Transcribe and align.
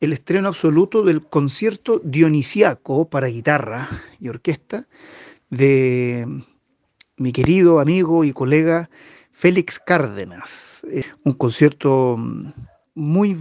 el 0.00 0.12
estreno 0.12 0.48
absoluto 0.48 1.02
del 1.02 1.22
concierto 1.22 2.00
dionisiaco 2.02 3.08
para 3.08 3.28
guitarra 3.28 3.88
y 4.18 4.28
orquesta 4.28 4.86
de 5.50 6.26
mi 7.16 7.32
querido 7.32 7.80
amigo 7.80 8.24
y 8.24 8.32
colega 8.32 8.88
Félix 9.30 9.78
Cárdenas. 9.78 10.86
Un 11.24 11.34
concierto 11.34 12.18
muy 12.94 13.36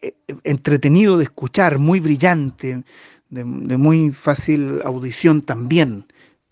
eh, 0.00 0.14
entretenido 0.44 1.18
de 1.18 1.24
escuchar, 1.24 1.78
muy 1.78 2.00
brillante, 2.00 2.82
de, 3.28 3.44
muy 3.44 4.10
fácil 4.10 4.80
audición 4.84 5.42
también. 5.42 6.06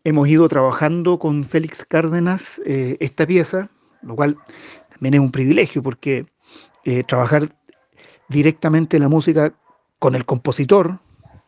Hemos 0.04 0.28
ido 0.28 0.48
trabajando 0.48 1.18
con 1.18 1.44
Félix 1.44 1.84
Cárdenas 1.84 2.60
eh, 2.66 2.96
esta 3.00 3.26
pieza, 3.26 3.70
lo 4.02 4.14
cual 4.14 4.36
también 4.90 5.14
es 5.14 5.20
un 5.20 5.32
privilegio 5.32 5.82
porque 5.82 6.26
eh, 6.84 7.02
trabajar 7.04 7.54
directamente 8.28 8.98
la 8.98 9.08
música 9.08 9.52
con 9.98 10.14
el 10.14 10.24
compositor 10.24 10.98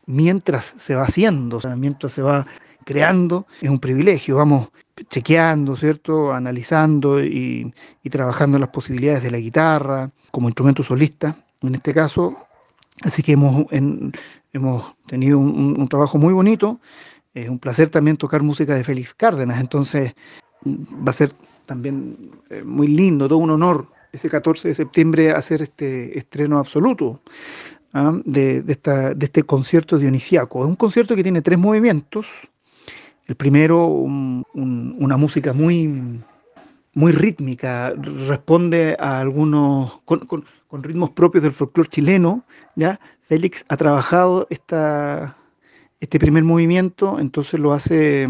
mientras 0.07 0.75
se 0.79 0.95
va 0.95 1.03
haciendo, 1.03 1.59
o 1.59 1.61
sea, 1.61 1.77
mientras 1.77 2.13
se 2.13 2.23
va 2.23 2.47
creando, 2.85 3.47
es 3.61 3.71
un 3.71 3.79
privilegio. 3.79 4.37
Vamos 4.37 4.69
chequeando, 5.09 5.77
¿cierto? 5.77 6.33
Analizando 6.33 7.23
y, 7.23 7.73
trabajando 8.11 8.59
las 8.59 8.71
posibilidades 8.71 9.23
de 9.23 9.31
la 9.31 9.39
guitarra 9.39 10.11
como 10.31 10.49
instrumento 10.49 10.83
solista, 10.83 11.37
en 11.63 11.75
este 11.75 11.95
caso. 11.95 12.37
Así 13.03 13.23
que 13.23 13.33
hemos, 13.33 13.67
hemos 13.71 14.97
tenido 15.07 15.39
un, 15.39 15.89
trabajo 15.89 16.19
muy 16.19 16.33
bonito. 16.33 16.81
Es 17.33 17.49
un 17.49 17.59
placer 17.59 17.91
también 17.91 18.17
tocar 18.17 18.43
música 18.43 18.75
de 18.75 18.83
Félix 18.83 19.15
Cárdenas, 19.15 19.61
entonces 19.61 20.15
va 20.67 21.11
a 21.11 21.13
ser 21.13 21.33
también 21.65 22.17
eh, 22.51 22.65
muy 22.65 22.89
lindo, 22.89 23.29
todo 23.29 23.39
un 23.39 23.51
honor 23.51 23.87
ese 24.13 24.29
14 24.29 24.69
de 24.69 24.75
septiembre 24.75 25.31
hacer 25.31 25.63
este 25.63 26.19
estreno 26.19 26.59
absoluto 26.59 27.21
¿ah? 27.93 28.13
de, 28.25 28.65
esta, 28.69 29.15
de 29.15 29.27
este 29.27 29.43
concierto 29.43 29.99
dionisiaco. 29.99 30.63
Es 30.63 30.69
un 30.69 30.77
concierto 30.77 31.17
que 31.17 31.23
tiene 31.23 31.43
tres 31.43 31.59
movimientos. 31.59 32.49
El 33.27 33.37
primero, 33.37 33.87
una 33.87 35.17
música 35.17 35.53
muy, 35.53 36.21
muy 36.95 37.13
rítmica, 37.13 37.95
responde 38.27 38.97
a 38.99 39.21
algunos, 39.21 40.01
con, 40.05 40.83
ritmos 40.83 41.11
propios 41.11 41.45
del 41.45 41.53
folclore 41.53 41.89
chileno. 41.89 42.45
¿ya? 42.75 42.99
Félix 43.29 43.65
ha 43.69 43.77
trabajado 43.77 44.49
esta, 44.51 45.37
este 46.01 46.19
primer 46.19 46.43
movimiento, 46.43 47.21
entonces 47.21 47.61
lo 47.61 47.73
hace, 47.73 48.27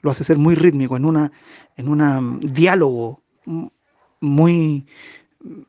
lo 0.00 0.10
hace 0.10 0.24
ser 0.24 0.38
muy 0.38 0.54
rítmico, 0.54 0.96
en 0.96 1.04
un 1.04 1.30
en 1.76 1.88
una 1.88 2.20
diálogo 2.40 3.22
muy 4.20 4.86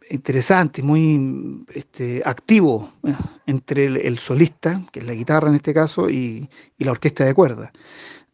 interesante, 0.09 0.81
muy 0.81 1.65
este, 1.73 2.21
activo 2.25 2.91
eh, 3.03 3.13
entre 3.45 3.85
el, 3.85 4.17
solista, 4.17 4.83
que 4.91 4.99
es 4.99 5.07
la 5.07 5.13
guitarra 5.13 5.49
en 5.49 5.55
este 5.55 5.73
caso, 5.73 6.09
y, 6.09 6.47
la 6.77 6.91
orquesta 6.91 7.25
de 7.25 7.33
cuerda. 7.33 7.71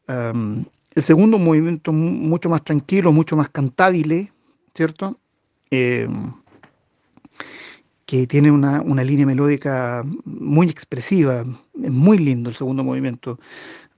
el 0.07 1.03
segundo, 1.03 1.37
movimiento 1.37 1.91
mucho 1.91 2.49
más 2.49 2.63
tranquilo, 2.63 3.11
mucho 3.11 3.35
más 3.35 3.49
cantable, 3.49 4.31
¿cierto? 4.73 5.19
Em, 5.71 6.31
que 8.05 8.27
tiene 8.27 8.51
una, 8.51 9.03
línea 9.03 9.25
melódica 9.25 10.05
muy 10.25 10.69
expresiva, 10.69 11.43
es 11.81 11.91
muy 11.91 12.19
lindo 12.19 12.49
el 12.49 12.55
segundo 12.55 12.83
movimiento, 12.83 13.39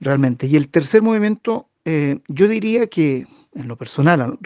realmente. 0.00 0.46
Y 0.46 0.56
el 0.56 0.70
tercer 0.70 1.02
movimiento, 1.02 1.68
eh, 1.84 2.18
yo 2.28 2.48
diría 2.48 2.86
que, 2.86 3.26
en 3.54 3.68
lo 3.68 3.76
personal, 3.76 4.38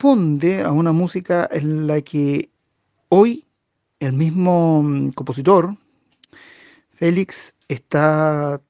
responde 0.00 0.62
a 0.62 0.72
una 0.72 0.92
música 0.92 1.46
en 1.52 1.86
la 1.86 2.00
que 2.00 2.48
hoy 3.10 3.44
el 3.98 4.14
mismo 4.14 4.82
mm, 4.82 5.10
compositor, 5.10 5.76
Félix, 6.94 7.54
está 7.68 8.62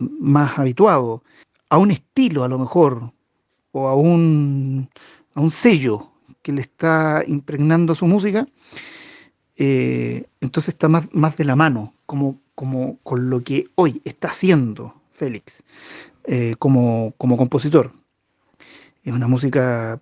más 0.00 0.58
habituado 0.58 1.22
a 1.68 1.76
un 1.76 1.90
estilo 1.90 2.42
a 2.42 2.48
lo 2.48 2.58
mejor, 2.58 3.12
o 3.72 3.86
a 3.86 3.96
un, 3.96 4.88
a 5.34 5.42
un 5.42 5.50
sello 5.50 6.10
que 6.40 6.52
le 6.52 6.62
está 6.62 7.22
impregnando 7.26 7.94
su 7.94 8.06
música, 8.06 8.48
eh, 9.56 10.24
entonces 10.40 10.72
está 10.72 10.88
más, 10.88 11.06
más 11.12 11.36
de 11.36 11.44
la 11.44 11.54
mano, 11.54 11.92
como, 12.06 12.40
como 12.54 12.96
con 13.02 13.28
lo 13.28 13.44
que 13.44 13.64
hoy 13.74 14.00
está 14.06 14.28
haciendo 14.28 14.94
Félix 15.10 15.62
eh, 16.24 16.54
como, 16.58 17.12
como 17.18 17.36
compositor. 17.36 17.92
Es 19.04 19.12
una 19.12 19.28
música 19.28 20.00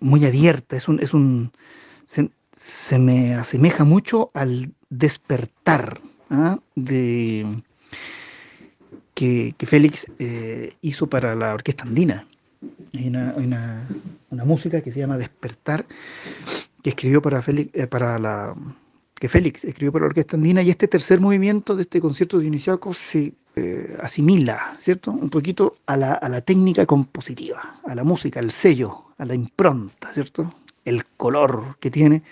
muy 0.00 0.24
abierta, 0.24 0.76
es 0.76 0.88
un, 0.88 1.00
es 1.00 1.14
un 1.14 1.52
se, 2.54 2.98
me 2.98 3.34
asemeja 3.34 3.84
mucho 3.84 4.30
al 4.34 4.72
despertar 4.90 6.00
¿ah? 6.30 6.58
de 6.74 7.62
que, 9.14 9.54
Félix 9.58 10.06
eh, 10.18 10.76
hizo 10.82 11.06
para 11.06 11.34
la 11.34 11.54
orquesta 11.54 11.84
andina. 11.84 12.26
Hay 12.94 13.08
una, 13.08 13.88
música 14.30 14.80
que 14.80 14.92
se 14.92 15.00
llama 15.00 15.18
Despertar, 15.18 15.86
que 16.82 16.90
escribió 16.90 17.22
para 17.22 17.42
Félix, 17.42 17.70
eh, 17.74 17.86
para 17.86 18.18
la 18.18 18.54
que 19.22 19.28
Félix 19.28 19.64
escribió 19.64 19.92
para 19.92 20.02
la 20.02 20.06
orquesta 20.08 20.36
andina, 20.36 20.62
y 20.62 20.70
este 20.70 20.88
tercer 20.88 21.20
movimiento 21.20 21.76
de 21.76 21.82
este 21.82 22.00
concierto 22.00 22.40
de 22.40 22.46
Iniciaco 22.46 22.92
se 22.92 23.34
eh, 23.54 23.96
asimila, 24.00 24.76
¿cierto? 24.80 25.12
Un 25.12 25.30
poquito 25.30 25.76
a 25.86 25.96
la, 25.96 26.14
a 26.14 26.28
la, 26.28 26.40
técnica 26.40 26.86
compositiva, 26.86 27.78
a 27.84 27.94
la 27.94 28.02
música, 28.02 28.40
al 28.40 28.50
sello, 28.50 29.04
a 29.18 29.24
la 29.24 29.36
impronta, 29.36 30.12
¿cierto? 30.12 30.52
El 30.84 31.06
color 31.06 31.76
que 31.78 31.88
tiene. 31.88 32.24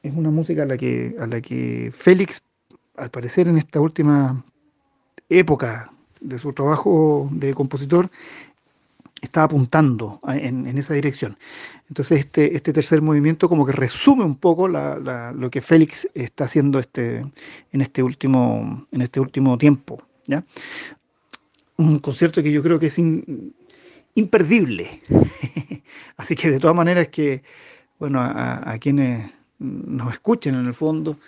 Es 0.00 0.14
una 0.14 0.30
música 0.30 0.62
a 0.62 0.66
la 0.66 0.76
que, 0.76 1.16
a 1.18 1.26
la 1.26 1.40
que 1.40 1.90
Félix, 1.92 2.40
al 2.96 3.10
parecer 3.10 3.48
en 3.48 3.58
esta 3.58 3.80
última 3.80 4.44
época 5.28 5.90
de 6.20 6.38
su 6.38 6.52
trabajo 6.52 7.28
de 7.32 7.52
compositor, 7.52 8.10
está 9.20 9.44
apuntando 9.44 10.20
en, 10.28 10.66
esa 10.78 10.94
dirección. 10.94 11.36
Entonces 11.88 12.20
este, 12.20 12.54
este 12.54 12.72
tercer 12.72 13.02
movimiento 13.02 13.48
como 13.48 13.64
que 13.64 13.72
resume 13.72 14.24
un 14.24 14.36
poco 14.36 14.68
lo 14.68 15.50
que 15.50 15.60
Félix 15.60 16.08
está 16.14 16.44
haciendo 16.44 16.78
este, 16.78 17.24
en, 17.72 17.80
este 17.80 18.02
último, 18.02 18.86
en 18.92 19.02
este 19.02 19.20
último 19.20 19.56
tiempo. 19.58 20.02
¿ya? 20.26 20.44
Un 21.76 21.98
concierto 21.98 22.42
que 22.42 22.52
yo 22.52 22.62
creo 22.62 22.78
que 22.78 22.86
es 22.86 22.98
imperdible. 24.14 25.02
Así 26.16 26.34
que 26.34 26.50
de 26.50 26.58
todas 26.58 26.76
maneras 26.76 27.08
que, 27.08 27.42
bueno, 27.98 28.20
a, 28.22 28.76
quienes 28.80 29.30
nos 29.58 30.12
escuchen 30.12 30.54
en 30.54 30.66
el 30.66 30.74
fondo, 30.74 31.18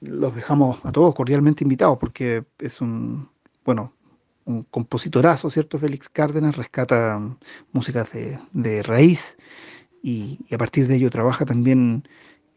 los 0.00 0.34
dejamos 0.34 0.78
a 0.84 0.92
todos 0.92 1.14
cordialmente 1.14 1.62
invitados 1.62 1.98
porque 1.98 2.44
es 2.58 2.80
un, 2.80 3.28
bueno, 3.64 3.92
compositorazo, 4.70 5.50
¿cierto? 5.50 5.78
Félix 5.78 6.08
Cárdenas 6.08 6.56
rescata 6.56 7.20
músicas 7.72 8.10
de, 8.52 8.82
raíz 8.82 9.36
y, 10.02 10.38
a 10.52 10.58
partir 10.58 10.86
de 10.86 10.96
ello 10.96 11.10
trabaja 11.10 11.44
también 11.44 12.04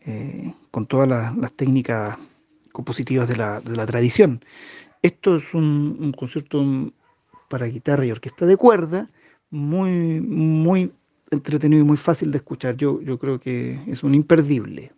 eh, 0.01 0.53
con 0.71 0.85
todas 0.85 1.07
las, 1.07 1.51
técnicas 1.53 2.17
compositivas 2.71 3.27
de 3.27 3.37
la, 3.37 3.61
de 3.61 3.75
la 3.75 3.85
tradición. 3.85 4.43
Esto 5.01 5.35
es 5.35 5.53
un, 5.53 6.13
concierto 6.17 6.63
para 7.49 7.67
guitarra 7.67 8.05
y 8.05 8.11
orquesta 8.11 8.45
de 8.45 8.57
cuerda, 8.57 9.09
muy, 9.49 10.21
muy 10.21 10.91
entretenido 11.29 11.81
y 11.81 11.85
muy 11.85 11.97
fácil 11.97 12.31
de 12.31 12.37
escuchar. 12.37 12.77
Yo, 12.77 13.01
yo 13.01 13.19
creo 13.19 13.39
que 13.39 13.79
es 13.87 14.03
un 14.03 14.15
imperdible. 14.15 14.93